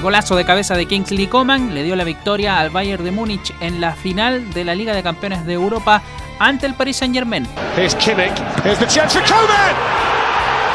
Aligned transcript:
El 0.00 0.04
golazo 0.04 0.34
de 0.34 0.46
cabeza 0.46 0.74
de 0.76 0.86
Kingsley 0.86 1.26
Coman 1.26 1.74
le 1.74 1.82
dio 1.82 1.94
la 1.94 2.04
victoria 2.04 2.58
al 2.58 2.70
Bayern 2.70 3.04
de 3.04 3.10
Múnich 3.10 3.52
en 3.60 3.82
la 3.82 3.92
final 3.92 4.50
de 4.54 4.64
la 4.64 4.74
Liga 4.74 4.94
de 4.94 5.02
Campeones 5.02 5.44
de 5.44 5.52
Europa 5.52 6.00
ante 6.38 6.64
el 6.64 6.72
Paris 6.72 6.96
Saint-Germain. 6.96 7.46
Here's 7.76 7.94
Kimmich. 7.96 8.32
Here's 8.64 8.78
the 8.78 8.86
chance 8.86 9.12
for 9.12 9.22
Coman. 9.28 9.76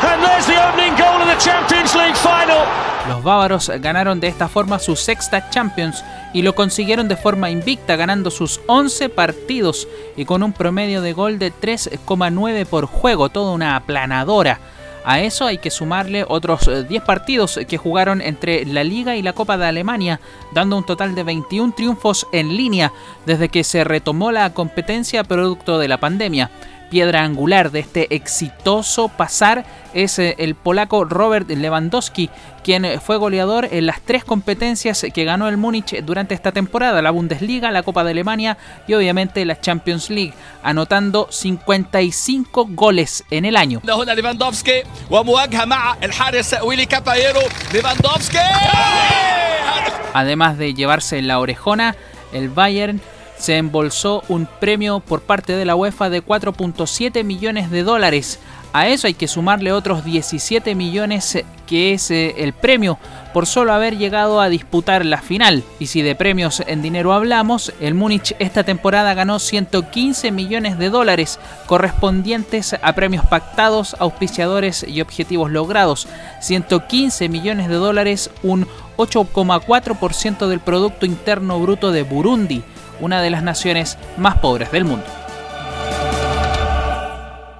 And 0.03 0.21
there's 0.21 0.45
the 0.45 0.53
opening 0.69 0.95
goal 0.95 1.23
of 1.23 1.27
the 1.27 1.43
Champions 1.43 1.95
League 1.95 2.15
final. 2.15 2.67
Los 3.09 3.23
bávaros 3.23 3.71
ganaron 3.81 4.19
de 4.19 4.27
esta 4.27 4.47
forma 4.47 4.77
su 4.77 4.95
sexta 4.95 5.49
Champions 5.49 6.05
y 6.31 6.43
lo 6.43 6.53
consiguieron 6.53 7.07
de 7.07 7.17
forma 7.17 7.49
invicta 7.49 7.95
ganando 7.95 8.29
sus 8.29 8.61
11 8.67 9.09
partidos 9.09 9.87
y 10.15 10.25
con 10.25 10.43
un 10.43 10.53
promedio 10.53 11.01
de 11.01 11.13
gol 11.13 11.39
de 11.39 11.51
3,9 11.51 12.67
por 12.67 12.85
juego, 12.85 13.29
toda 13.29 13.53
una 13.53 13.75
aplanadora. 13.75 14.59
A 15.05 15.21
eso 15.21 15.45
hay 15.45 15.59
que 15.59 15.69
sumarle 15.69 16.25
otros 16.27 16.65
10 16.65 16.89
eh, 16.89 17.05
partidos 17.05 17.59
que 17.67 17.77
jugaron 17.77 18.21
entre 18.21 18.65
la 18.65 18.83
Liga 18.83 19.15
y 19.15 19.21
la 19.21 19.33
Copa 19.33 19.55
de 19.55 19.67
Alemania, 19.67 20.19
dando 20.51 20.77
un 20.77 20.85
total 20.85 21.13
de 21.13 21.23
21 21.23 21.73
triunfos 21.75 22.25
en 22.31 22.57
línea 22.57 22.91
desde 23.27 23.49
que 23.49 23.63
se 23.63 23.83
retomó 23.83 24.31
la 24.31 24.51
competencia 24.53 25.23
producto 25.23 25.77
de 25.77 25.87
la 25.87 25.99
pandemia 25.99 26.49
piedra 26.89 27.23
angular 27.23 27.71
de 27.71 27.79
este 27.79 28.15
exitoso 28.15 29.09
pasar 29.09 29.65
es 29.93 30.19
eh, 30.19 30.35
el 30.37 30.55
polaco 30.55 31.05
Robert 31.05 31.49
Lewandowski, 31.49 32.29
quien 32.63 32.99
fue 32.99 33.17
goleador 33.17 33.67
en 33.71 33.85
las 33.85 34.01
tres 34.01 34.23
competencias 34.23 35.05
que 35.13 35.23
ganó 35.23 35.47
el 35.47 35.57
Múnich 35.57 36.03
durante 36.03 36.33
esta 36.33 36.51
temporada, 36.51 37.01
la 37.01 37.11
Bundesliga, 37.11 37.71
la 37.71 37.83
Copa 37.83 38.03
de 38.03 38.11
Alemania 38.11 38.57
y 38.87 38.93
obviamente 38.93 39.45
la 39.45 39.59
Champions 39.59 40.09
League, 40.09 40.33
anotando 40.63 41.27
55 41.29 42.67
goles 42.71 43.23
en 43.29 43.45
el 43.45 43.55
año. 43.55 43.81
Además 50.13 50.57
de 50.57 50.73
llevarse 50.73 51.21
la 51.21 51.39
orejona, 51.39 51.95
el 52.33 52.49
Bayern 52.49 53.01
se 53.37 53.57
embolsó 53.57 54.23
un 54.27 54.47
premio 54.59 54.99
por 54.99 55.21
parte 55.21 55.53
de 55.53 55.65
la 55.65 55.75
UEFA 55.75 56.09
de 56.09 56.23
4.7 56.23 57.23
millones 57.23 57.69
de 57.71 57.83
dólares. 57.83 58.39
A 58.73 58.89
eso 58.89 59.07
hay 59.07 59.13
que 59.13 59.29
sumarle 59.29 59.71
otros 59.71 60.03
17 60.03 60.75
millones 60.75 61.45
que 61.65 61.93
es 61.93 62.11
eh, 62.11 62.35
el 62.39 62.51
premio 62.51 62.99
por 63.33 63.45
solo 63.45 63.71
haber 63.71 63.97
llegado 63.97 64.41
a 64.41 64.49
disputar 64.49 65.05
la 65.05 65.21
final. 65.21 65.63
Y 65.79 65.87
si 65.87 66.01
de 66.01 66.13
premios 66.13 66.61
en 66.67 66.81
dinero 66.81 67.13
hablamos, 67.13 67.73
el 67.79 67.93
Múnich 67.93 68.35
esta 68.37 68.65
temporada 68.65 69.13
ganó 69.13 69.39
115 69.39 70.29
millones 70.31 70.77
de 70.77 70.89
dólares 70.89 71.39
correspondientes 71.67 72.75
a 72.81 72.93
premios 72.95 73.25
pactados, 73.25 73.95
auspiciadores 73.99 74.85
y 74.85 74.99
objetivos 74.99 75.51
logrados. 75.51 76.09
115 76.41 77.29
millones 77.29 77.69
de 77.69 77.75
dólares, 77.75 78.29
un 78.43 78.67
8,4% 78.97 80.47
del 80.47 80.59
Producto 80.59 81.05
Interno 81.05 81.61
Bruto 81.61 81.91
de 81.93 82.03
Burundi 82.03 82.61
una 82.99 83.21
de 83.21 83.29
las 83.29 83.43
naciones 83.43 83.97
más 84.17 84.37
pobres 84.37 84.71
del 84.71 84.85
mundo. 84.85 85.05